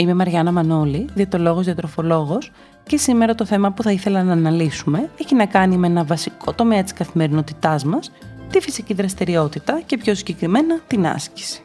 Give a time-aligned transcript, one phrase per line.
[0.00, 2.50] Είμαι Μαριάννα Μανώλη, διαιτολόγος διατροφολόγος
[2.86, 6.52] και σήμερα το θέμα που θα ήθελα να αναλύσουμε έχει να κάνει με ένα βασικό
[6.52, 8.12] τομέα της καθημερινότητάς μας,
[8.50, 11.62] τη φυσική δραστηριότητα και πιο συγκεκριμένα την άσκηση.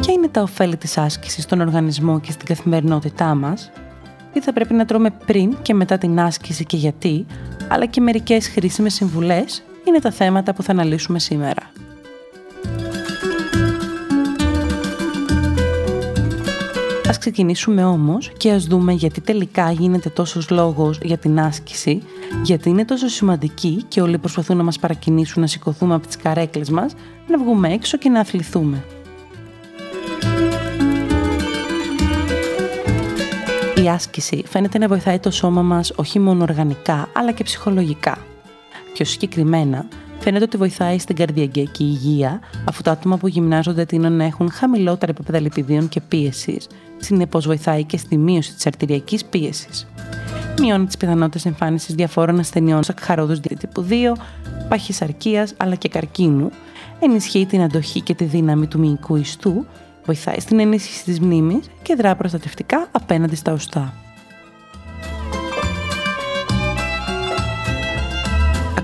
[0.00, 3.70] Ποια είναι τα ωφέλη της άσκησης στον οργανισμό και στην καθημερινότητά μας,
[4.32, 7.26] τι θα πρέπει να τρώμε πριν και μετά την άσκηση και γιατί,
[7.68, 11.70] αλλά και μερικές χρήσιμες συμβουλές είναι τα θέματα που θα αναλύσουμε σήμερα.
[17.08, 22.02] Ας ξεκινήσουμε όμως και ας δούμε γιατί τελικά γίνεται τόσος λόγος για την άσκηση,
[22.42, 26.70] γιατί είναι τόσο σημαντική και όλοι προσπαθούν να μας παρακινήσουν να σηκωθούμε από τις καρέκλες
[26.70, 26.94] μας,
[27.28, 28.84] να βγούμε έξω και να αθληθούμε.
[33.84, 38.18] Η άσκηση φαίνεται να βοηθάει το σώμα μας όχι μόνο οργανικά, αλλά και ψυχολογικά.
[38.92, 39.86] Πιο συγκεκριμένα,
[40.18, 45.12] φαίνεται ότι βοηθάει στην καρδιακή υγεία, αφού τα άτομα που γυμνάζονται τείνουν να έχουν χαμηλότερα
[45.12, 49.86] επίπεδα λιπηδίων και πίεσης, συνεπώς βοηθάει και στη μείωση της αρτηριακής πίεσης.
[50.60, 54.16] Μειώνει τις πιθανότητες εμφάνισης διαφόρων ασθενειών σαν χαρόδους τύπου 2,
[54.68, 56.50] παχυσαρκία αλλά και καρκίνου,
[57.00, 59.66] ενισχύει την αντοχή και τη δύναμη του μυϊκού ιστού,
[60.04, 64.05] βοηθάει στην ενίσχυση της μνήμης και δρά προστατευτικά απέναντι στα οστά.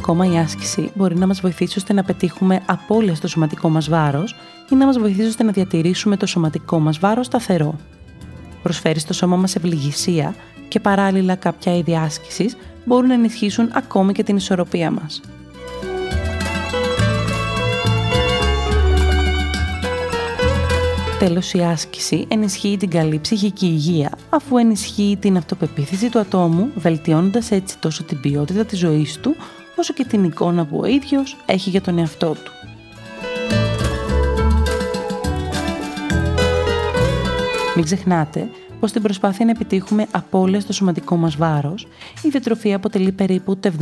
[0.02, 4.34] Ακόμα η άσκηση μπορεί να μας βοηθήσει ώστε να πετύχουμε απώλεια στο σωματικό μας βάρος
[4.70, 7.76] ή να μας βοηθήσει ώστε να διατηρήσουμε το σωματικό μας βάρος σταθερό.
[8.62, 10.34] Προσφέρει στο σώμα μας ευληγησία
[10.68, 15.20] και παράλληλα κάποια είδη άσκησης μπορούν να ενισχύσουν ακόμη και την ισορροπία μας.
[21.18, 27.50] Τέλος, η άσκηση ενισχύει την καλή ψυχική υγεία, αφού ενισχύει την αυτοπεποίθηση του ατόμου, βελτιώνοντας
[27.50, 29.36] έτσι τόσο την ποιότητα της ζωής του,
[29.76, 32.52] όσο και την εικόνα που ο ίδιος έχει για τον εαυτό του.
[37.76, 38.48] Μην ξεχνάτε
[38.80, 41.86] πως στην προσπάθεια να επιτύχουμε απώλεια στο σωματικό μας βάρος,
[42.22, 43.72] η διατροφή αποτελεί περίπου το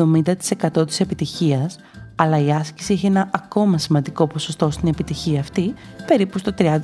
[0.72, 1.78] 70% της επιτυχίας,
[2.14, 5.74] αλλά η άσκηση έχει ένα ακόμα σημαντικό ποσοστό στην επιτυχία αυτή,
[6.06, 6.80] περίπου στο 30%.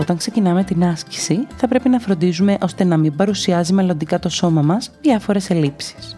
[0.00, 4.62] Όταν ξεκινάμε την άσκηση, θα πρέπει να φροντίζουμε ώστε να μην παρουσιάζει μελλοντικά το σώμα
[4.62, 6.16] μας διάφορες ελλείψεις.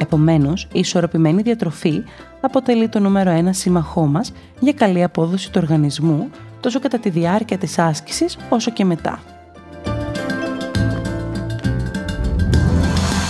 [0.00, 2.02] Επομένως, η ισορροπημένη διατροφή
[2.40, 6.30] αποτελεί το νούμερο ένα σύμμαχό μας για καλή απόδοση του οργανισμού,
[6.60, 9.22] τόσο κατά τη διάρκεια της άσκησης, όσο και μετά.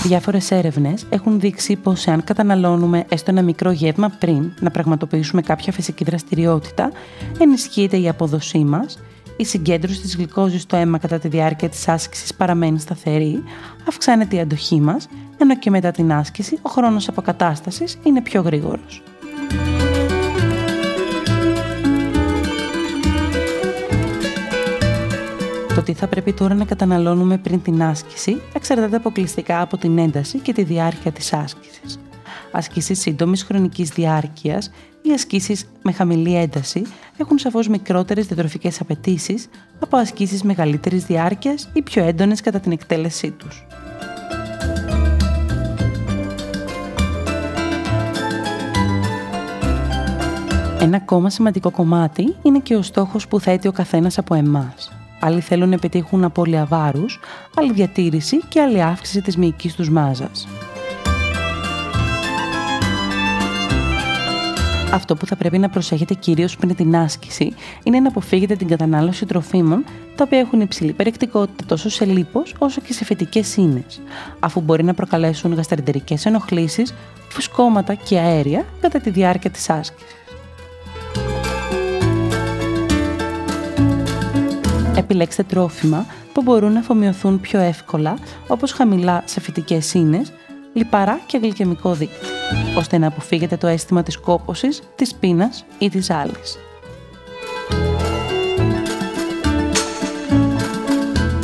[0.03, 5.73] Διάφορες έρευνες έχουν δείξει πως εάν καταναλώνουμε έστω ένα μικρό γεύμα πριν να πραγματοποιήσουμε κάποια
[5.73, 6.91] φυσική δραστηριότητα,
[7.39, 8.99] ενισχύεται η απόδοσή μας,
[9.37, 13.43] η συγκέντρωση της γλυκόζης στο αίμα κατά τη διάρκεια της άσκησης παραμένει σταθερή,
[13.89, 15.09] αυξάνεται η αντοχή μας
[15.39, 19.03] ενώ και μετά την άσκηση ο χρόνος αποκατάστασης είναι πιο γρήγορος.
[25.75, 30.39] Το τι θα πρέπει τώρα να καταναλώνουμε πριν την άσκηση εξαρτάται αποκλειστικά από την ένταση
[30.39, 31.99] και τη διάρκεια της άσκησης.
[32.51, 34.71] Ασκήσεις σύντομης χρονικής διάρκειας
[35.07, 36.83] ή ασκήσεις με χαμηλή ένταση
[37.17, 39.49] έχουν σαφώς μικρότερες διατροφικές απαιτήσεις
[39.79, 43.67] από ασκήσεις μεγαλύτερης διάρκειας ή πιο έντονες κατά την εκτέλεσή τους.
[50.81, 54.93] Ένα ακόμα σημαντικό κομμάτι είναι και ο στόχος που θέτει ο καθένας από εμάς.
[55.21, 57.21] Άλλοι θέλουν να πετύχουν απώλεια βάρους,
[57.57, 60.49] άλλη διατήρηση και άλλη αύξηση της μυϊκής τους μάζας.
[64.95, 69.27] Αυτό που θα πρέπει να προσέχετε κυρίως πριν την άσκηση είναι να αποφύγετε την κατανάλωση
[69.27, 73.85] τροφίμων τα οποία έχουν υψηλή περιεκτικότητα τόσο σε λίπος όσο και σε φυτικές ίνε,
[74.41, 76.95] αφού μπορεί να προκαλέσουν γαστρεντερικές ενοχλήσεις,
[77.29, 80.09] φουσκώματα και αέρια κατά τη διάρκεια της άσκησης.
[84.97, 88.15] Επιλέξτε τρόφιμα που μπορούν να αφομοιωθούν πιο εύκολα,
[88.47, 90.33] όπως χαμηλά σε φυτικές ίνες,
[90.75, 92.29] λιπαρά και γλυκαιμικό δίκτυο,
[92.77, 96.59] ώστε να αποφύγετε το αίσθημα της κόπωσης, της πείνας ή της άλης.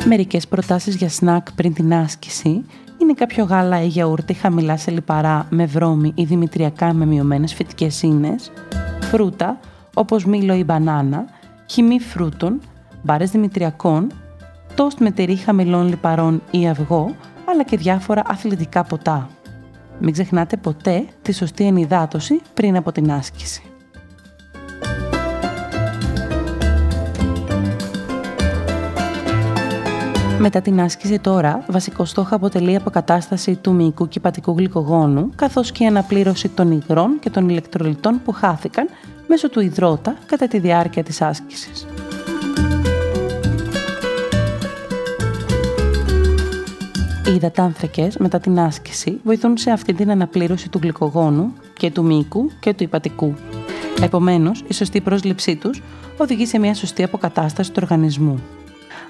[0.05, 2.65] Μερικές προτάσεις για σνακ πριν την άσκηση.
[2.99, 8.03] Είναι κάποιο γάλα ή γιαούρτι χαμηλά σε λιπαρά με βρώμη ή δημητριακά με μειωμένες φυτικές
[8.03, 8.53] ίνες,
[9.01, 9.59] φρούτα
[9.95, 11.25] όπως μήλο ή μπανάνα,
[11.67, 12.61] χυμή φρούτων,
[13.03, 14.13] μπάρες δημητριακών,
[14.75, 17.15] τόστ με τυρί χαμηλών λιπαρών ή αυγό,
[17.53, 19.29] αλλά και διάφορα αθλητικά ποτά.
[19.99, 23.63] Μην ξεχνάτε ποτέ τη σωστή ενυδάτωση πριν από την άσκηση.
[30.43, 35.73] Μετά την άσκηση τώρα, βασικό στόχο αποτελεί η αποκατάσταση του μυϊκού και πατικού γλυκογόνου, καθώς
[35.73, 38.89] και η αναπλήρωση των υγρών και των ηλεκτρολιτών που χάθηκαν
[39.27, 41.87] μέσω του υδρότα κατά τη διάρκεια της άσκησης.
[47.31, 52.51] Οι υδατάνθρακες μετά την άσκηση βοηθούν σε αυτή την αναπλήρωση του γλυκογόνου και του μύκου
[52.61, 53.35] και του υπατικού.
[54.03, 55.83] Επομένως, η σωστή πρόσληψή τους
[56.17, 58.43] οδηγεί σε μια σωστή αποκατάσταση του οργανισμού.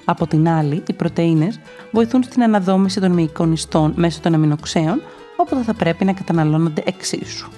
[0.05, 1.59] Από την άλλη, οι πρωτεΐνες
[1.91, 5.01] βοηθούν στην αναδόμηση των μυϊκών ιστών μέσω των αμινοξέων,
[5.37, 7.49] οπότε θα πρέπει να καταναλώνονται εξίσου.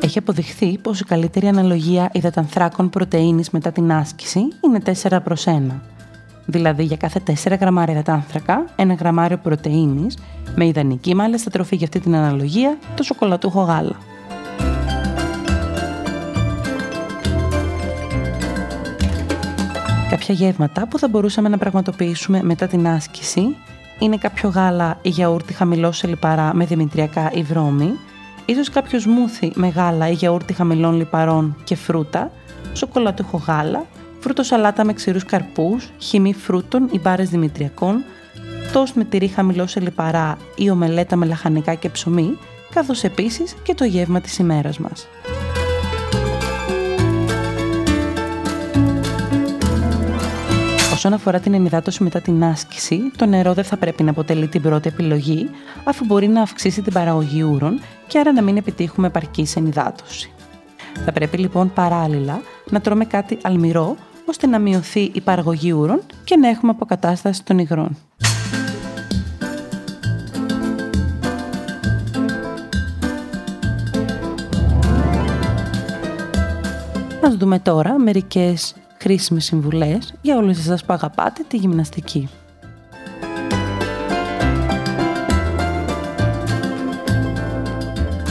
[0.00, 5.93] Έχει αποδειχθεί πως η καλύτερη αναλογία υδατανθράκων πρωτεΐνης μετά την άσκηση είναι 4 προς 1.
[6.46, 10.18] Δηλαδή για κάθε 4 γραμμάρια υδατάνθρακα, ένα γραμμάριο πρωτεΐνης,
[10.54, 13.96] με ιδανική μάλιστα τροφή για αυτή την αναλογία, το σοκολατούχο γάλα.
[20.10, 23.56] Κάποια γεύματα που θα μπορούσαμε να πραγματοποιήσουμε μετά την άσκηση
[23.98, 27.90] είναι κάποιο γάλα ή γιαούρτι χαμηλό σε λιπαρά με δημητριακά ή βρώμη,
[28.44, 32.30] ίσως κάποιο σμούθι με γάλα ή γιαούρτι χαμηλών λιπαρών και φρούτα,
[32.72, 33.84] σοκολατούχο γάλα,
[34.24, 38.04] φρούτο σαλάτα με ξηρούς καρπούς, χυμή φρούτων ή μπάρες δημητριακών,
[38.72, 42.38] τόστ με τυρί χαμηλό σε λιπαρά ή ομελέτα με λαχανικά και ψωμί,
[42.74, 45.08] καθώς επίσης και το γεύμα της ημέρας μας.
[50.92, 54.62] Όσον αφορά την ενυδάτωση μετά την άσκηση, το νερό δεν θα πρέπει να αποτελεί την
[54.62, 55.50] πρώτη επιλογή,
[55.84, 60.32] αφού μπορεί να αυξήσει την παραγωγή ούρων και άρα να μην επιτύχουμε επαρκής ενυδάτωση.
[61.04, 66.36] Θα πρέπει λοιπόν παράλληλα να τρώμε κάτι αλμυρό, ώστε να μειωθεί η παραγωγή ούρων και
[66.36, 67.96] να έχουμε αποκατάσταση των υγρών.
[77.22, 82.28] Να δούμε τώρα μερικές χρήσιμες συμβουλές για όλες εσάς που αγαπάτε τη γυμναστική.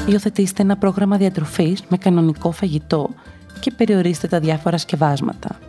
[0.07, 3.10] Υιοθετήστε ένα πρόγραμμα διατροφής με κανονικό φαγητό
[3.60, 5.60] και περιορίστε τα διάφορα σκευάσματα.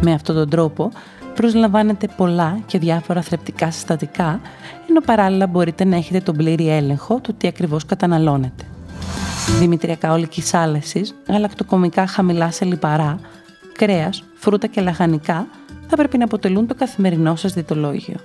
[0.00, 0.90] Με αυτόν τον τρόπο
[1.34, 4.40] προσλαμβάνετε πολλά και διάφορα θρεπτικά συστατικά,
[4.88, 8.64] ενώ παράλληλα μπορείτε να έχετε τον πλήρη έλεγχο του τι ακριβώς καταναλώνετε.
[9.58, 13.18] Δημητριακά όλικης άλεσης, γαλακτοκομικά χαμηλά σε λιπαρά,
[13.72, 15.46] κρέας, φρούτα και λαχανικά
[15.86, 18.16] θα πρέπει να αποτελούν το καθημερινό σας διτολόγιο.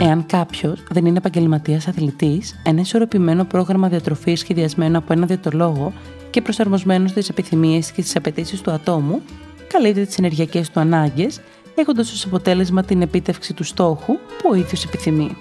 [0.00, 5.92] Εάν κάποιος δεν είναι επαγγελματίας αθλητής, ένα ισορροπημένο πρόγραμμα διατροφής σχεδιασμένο από ένα διατολόγο
[6.34, 9.22] και προσαρμοσμένος στις επιθυμίες και στις απαιτήσεις του ατόμου,
[9.68, 11.40] καλύπτει τις ενεργειακές του ανάγκες,
[11.74, 15.36] έχοντας ως αποτέλεσμα την επίτευξη του στόχου που ο ίδιος επιθυμεί.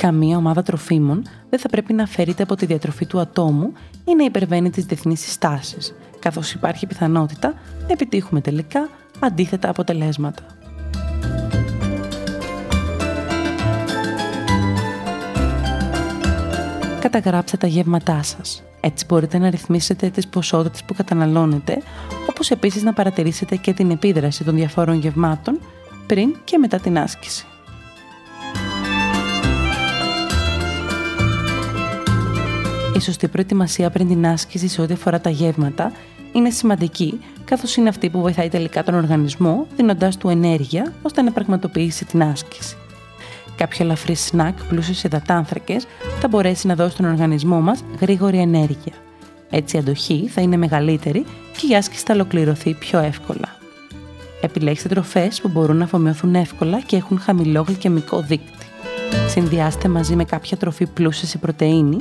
[0.00, 3.72] Καμία ομάδα τροφίμων δεν θα πρέπει να αφαιρείται από τη διατροφή του ατόμου
[4.04, 7.48] ή να υπερβαίνει τις διεθνείς συστάσεις, καθώς υπάρχει πιθανότητα
[7.80, 8.88] να επιτύχουμε τελικά
[9.20, 10.61] αντίθετα αποτελέσματα.
[17.02, 18.62] Καταγράψτε τα γεύματά σας.
[18.80, 21.82] Έτσι μπορείτε να ρυθμίσετε τις ποσότητες που καταναλώνετε,
[22.28, 25.58] όπως επίσης να παρατηρήσετε και την επίδραση των διαφόρων γευμάτων
[26.06, 27.46] πριν και μετά την άσκηση.
[32.96, 35.92] Η σωστή προετοιμασία πριν την άσκηση σε ό,τι αφορά τα γεύματα
[36.32, 41.32] είναι σημαντική, καθώς είναι αυτή που βοηθάει τελικά τον οργανισμό, δίνοντάς του ενέργεια ώστε να
[41.32, 42.76] πραγματοποιήσει την άσκηση.
[43.56, 45.86] Κάποιο ελαφρύ σνακ πλούσιο σε υδατάνθρακες
[46.20, 48.92] θα μπορέσει να δώσει στον οργανισμό μας γρήγορη ενέργεια.
[49.50, 51.24] Έτσι η αντοχή θα είναι μεγαλύτερη
[51.58, 53.56] και η άσκηση θα ολοκληρωθεί πιο εύκολα.
[54.40, 58.66] Επιλέξτε τροφές που μπορούν να αφομοιωθούν εύκολα και έχουν χαμηλό γλυκαιμικό δείκτη.
[59.28, 61.96] Συνδυάστε μαζί με κάποια τροφή πλούσια σε πρωτενη,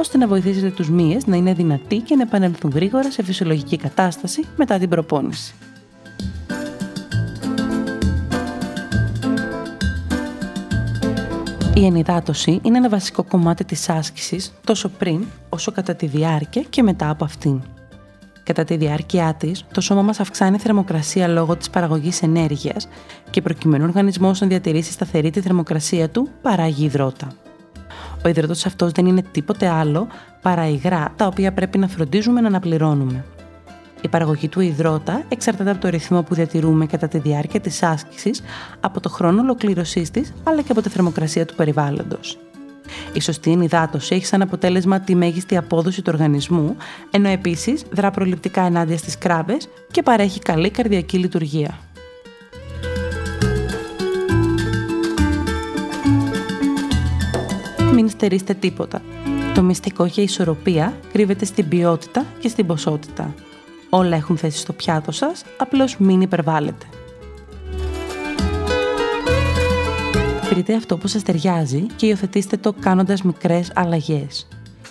[0.00, 4.44] ώστε να βοηθήσετε τους μύες να είναι δυνατοί και να επανέλθουν γρήγορα σε φυσιολογική κατάσταση
[4.56, 5.54] μετά την προπόνηση.
[11.76, 16.82] Η ενυδάτωση είναι ένα βασικό κομμάτι της άσκησης τόσο πριν όσο κατά τη διάρκεια και
[16.82, 17.62] μετά από αυτήν.
[18.42, 22.88] Κατά τη διάρκεια της, το σώμα μας αυξάνει θερμοκρασία λόγω της παραγωγής ενέργειας
[23.30, 27.28] και προκειμένου ο οργανισμός να διατηρήσει σταθερή τη θερμοκρασία του, παράγει υδρότα.
[28.24, 30.06] Ο υδρότο αυτός δεν είναι τίποτε άλλο
[30.42, 33.24] παρά υγρά τα οποία πρέπει να φροντίζουμε να αναπληρώνουμε.
[34.00, 38.42] Η παραγωγή του υδρότα εξαρτάται από το ρυθμό που διατηρούμε κατά τη διάρκεια της άσκησης,
[38.80, 42.38] από το χρόνο ολοκλήρωσής της, αλλά και από τη θερμοκρασία του περιβάλλοντος.
[43.12, 46.76] Η σωστή ενυδάτωση έχει σαν αποτέλεσμα τη μέγιστη απόδοση του οργανισμού,
[47.10, 51.78] ενώ επίσης δρά προληπτικά ενάντια στις κράβες και παρέχει καλή καρδιακή λειτουργία.
[57.92, 59.02] Μην στερείστε τίποτα.
[59.54, 63.34] Το μυστικό για ισορροπία κρύβεται στην ποιότητα και στην ποσότητα.
[63.96, 66.86] Όλα έχουν θέση στο πιάτο σας, απλώς μην υπερβάλλετε.
[70.42, 74.48] Βρείτε αυτό που σας ταιριάζει και υιοθετήστε το κάνοντας μικρές αλλαγές.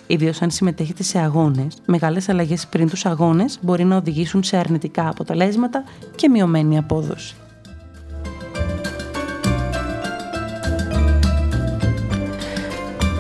[0.08, 5.10] Ιδίως αν συμμετέχετε σε αγώνες, μεγάλες αλλαγές πριν τους αγώνες μπορεί να οδηγήσουν σε αρνητικά
[5.10, 5.84] αποτελέσματα
[6.16, 7.36] και μειωμένη απόδοση.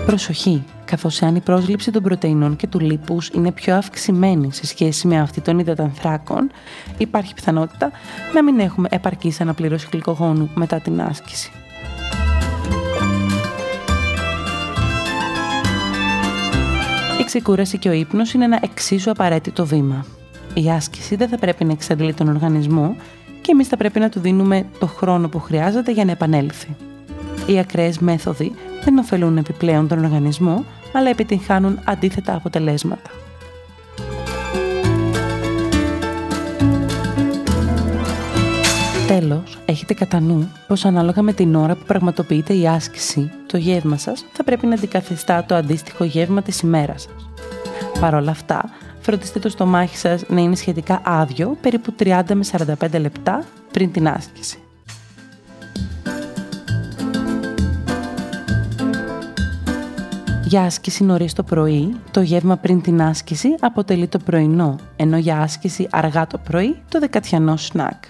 [0.05, 0.63] Προσοχή!
[0.85, 5.19] Καθώς αν η πρόσληψη των πρωτεϊνών και του λίπους είναι πιο αυξημένη σε σχέση με
[5.19, 6.51] αυτή των υδατανθράκων,
[6.97, 7.91] υπάρχει πιθανότητα
[8.33, 11.51] να μην έχουμε επαρκής αναπλήρωση γλυκογόνου μετά την άσκηση.
[17.19, 20.05] Η ξεκούραση και ο ύπνος είναι ένα εξίσου απαραίτητο βήμα.
[20.53, 22.95] Η άσκηση δεν θα πρέπει να εξαντλεί τον οργανισμό
[23.41, 26.75] και εμείς θα πρέπει να του δίνουμε το χρόνο που χρειάζεται για να επανέλθει.
[27.47, 28.51] Οι ακραίες μέθοδοι
[28.83, 33.09] δεν ωφελούν επιπλέον τον οργανισμό, αλλά επιτυγχάνουν αντίθετα αποτελέσματα.
[39.07, 43.97] Τέλος, έχετε κατά νου πως ανάλογα με την ώρα που πραγματοποιείται η άσκηση, το γεύμα
[43.97, 47.29] σας θα πρέπει να αντικαθιστά το αντίστοιχο γεύμα της ημέρας σας.
[47.99, 52.99] Παρ' όλα αυτά, φροντίστε το στομάχι σας να είναι σχετικά άδειο περίπου 30 με 45
[52.99, 54.64] λεπτά πριν την άσκηση.
[60.55, 65.37] Για άσκηση νωρίς το πρωί, το γεύμα πριν την άσκηση αποτελεί το πρωινό, ενώ για
[65.37, 68.03] άσκηση αργά το πρωί το δεκατιανό σνακ.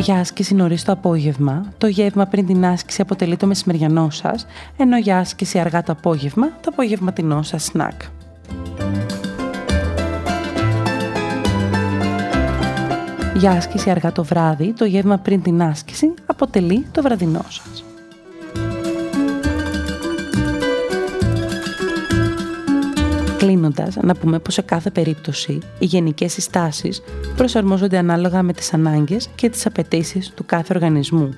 [0.00, 4.46] Για άσκηση νωρίς το απόγευμα, το γεύμα πριν την άσκηση αποτελεί το μεσημεριανό σας,
[4.76, 8.00] ενώ για άσκηση αργά το απόγευμα, το απογευματινό σα σνακ.
[13.38, 17.84] Για άσκηση αργά το βράδυ, το γεύμα πριν την άσκηση αποτελεί το βραδινό σας.
[23.38, 27.02] Κλείνοντας, να πούμε πως σε κάθε περίπτωση οι γενικές συστάσεις
[27.36, 31.30] προσαρμόζονται ανάλογα με τις ανάγκες και τις απαιτήσεις του κάθε οργανισμού,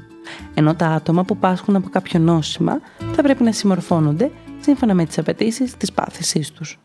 [0.54, 2.80] ενώ τα άτομα που πάσχουν από κάποιο νόσημα
[3.12, 4.30] θα πρέπει να συμμορφώνονται
[4.60, 6.78] σύμφωνα με τις απαιτήσεις της πάθησής τους.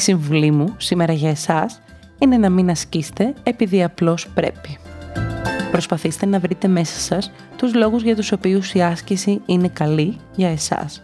[0.00, 1.80] Συμβουλή μου σήμερα για εσάς
[2.18, 4.78] είναι να μην ασκήσετε επειδή απλώς πρέπει.
[5.70, 10.48] Προσπαθήστε να βρείτε μέσα σας τους λόγους για τους οποίους η άσκηση είναι καλή για
[10.50, 11.02] εσάς.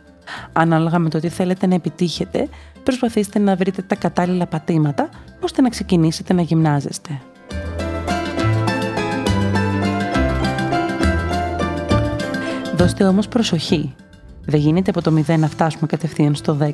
[0.53, 2.49] Ανάλογα με το τι θέλετε να επιτύχετε,
[2.83, 5.09] προσπαθήστε να βρείτε τα κατάλληλα πατήματα
[5.41, 7.21] ώστε να ξεκινήσετε να γυμνάζεστε.
[12.77, 13.95] Δώστε όμως προσοχή.
[14.45, 16.71] Δεν γίνεται από το 0 να φτάσουμε κατευθείαν στο 10,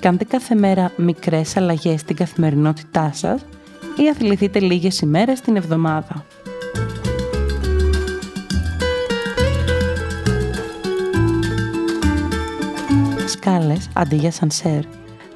[0.00, 3.40] Κάντε κάθε μέρα μικρές αλλαγές στην καθημερινότητά σας
[3.96, 6.24] ή αθληθείτε λίγες ημέρες την εβδομάδα.
[13.26, 14.82] Σκάλες αντί για σανσέρ,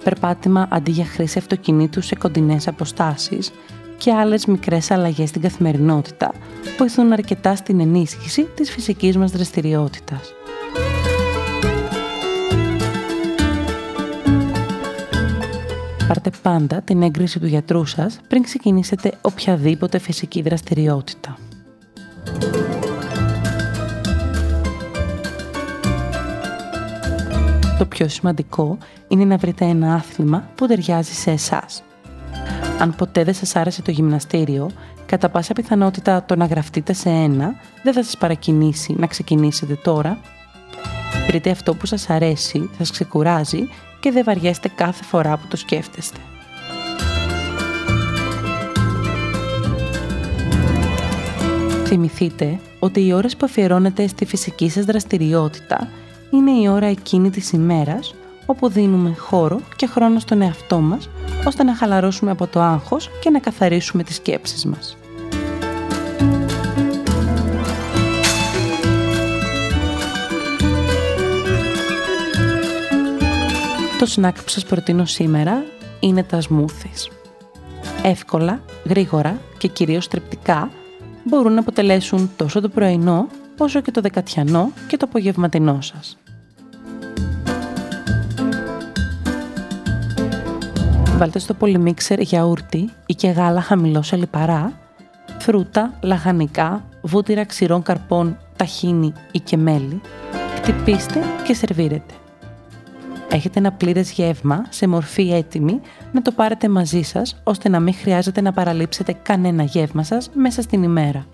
[0.05, 3.53] περπάτημα αντί για χρήση αυτοκινήτου σε κοντινές αποστάσεις
[3.97, 6.33] και άλλες μικρές αλλαγές στην καθημερινότητα
[6.79, 10.35] βοηθούν αρκετά στην ενίσχυση της φυσικής μας δραστηριότητας.
[16.15, 21.37] Πάρτε πάντα την έγκριση του γιατρού σας πριν ξεκινήσετε οποιαδήποτε φυσική δραστηριότητα.
[27.79, 28.79] Το πιο σημαντικό
[29.09, 31.83] είναι να βρείτε ένα άθλημα που ταιριάζει σε εσάς.
[32.81, 34.71] Αν ποτέ δεν σας άρεσε το γυμναστήριο,
[35.07, 40.19] κατά πάσα πιθανότητα το να γραφτείτε σε ένα δεν θα σας παρακινήσει να ξεκινήσετε τώρα.
[41.27, 43.69] Βρείτε αυτό που σας αρέσει, θα σας ξεκουράζει
[44.05, 46.19] και δεν βαριέστε κάθε φορά που το σκέφτεστε.
[51.85, 55.89] Θυμηθείτε ότι οι ώρες που αφιερώνετε στη φυσική σας δραστηριότητα
[56.31, 58.15] είναι η ώρα εκείνη της ημέρας
[58.47, 61.09] όπου δίνουμε χώρο και χρόνο στον εαυτό μας
[61.47, 64.97] ώστε να χαλαρώσουμε από το άγχος και να καθαρίσουμε τις σκέψεις μας.
[74.05, 75.65] Το σνακ που σας προτείνω σήμερα
[76.01, 77.13] είναι τα smoothies.
[78.03, 80.71] Εύκολα, γρήγορα και κυρίως τρεπτικά
[81.25, 83.27] μπορούν να αποτελέσουν τόσο το πρωινό
[83.59, 86.19] όσο και το δεκατιανό και το απογευματινό σας.
[91.17, 94.73] Βάλτε στο πολυμίξερ γιαούρτι ή και γάλα χαμηλό σε λιπαρά,
[95.39, 100.01] φρούτα, λαχανικά, βούτυρα ξηρών καρπών, ταχίνι ή και μέλι,
[100.55, 102.15] χτυπήστε και σερβίρετε.
[103.35, 105.81] Έχετε ένα πλήρες γεύμα σε μορφή έτοιμη
[106.13, 110.63] να το πάρετε μαζί σας ώστε να μην χρειάζεται να παραλείψετε κανένα γεύμα σας μέσα
[110.63, 111.27] στην ημέρα.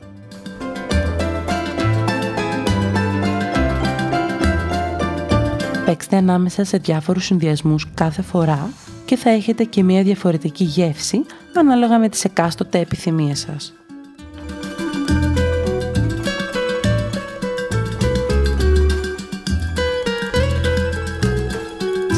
[5.86, 8.70] Παίξτε ανάμεσα σε διάφορους συνδυασμούς κάθε φορά
[9.04, 11.24] και θα έχετε και μια διαφορετική γεύση
[11.56, 13.79] ανάλογα με τις εκάστοτε επιθυμίες σας.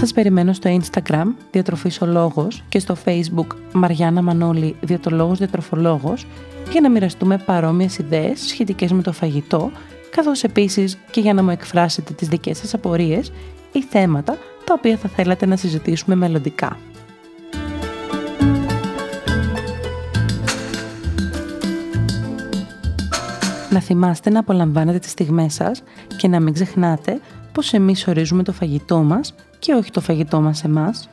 [0.02, 6.26] Σας περιμένω στο Instagram Διατροφής ο Λόγος και στο Facebook Μαριάννα Μανώλη Διατολόγος Διατροφολόγος
[6.71, 9.71] για να μοιραστούμε παρόμοιες ιδέες σχετικές με το φαγητό
[10.11, 13.32] καθώς επίσης και για να μου εκφράσετε τις δικές σας απορίες
[13.73, 16.78] ή θέματα τα οποία θα θέλατε να συζητήσουμε μελλοντικά.
[23.71, 25.82] Να θυμάστε να απολαμβάνετε τις στιγμές σας
[26.16, 27.21] και να μην ξεχνάτε
[27.52, 31.09] πως εμείς ορίζουμε το φαγητό μας και όχι το φαγητό μας εμάς.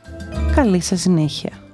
[0.56, 1.69] Καλή σας συνέχεια!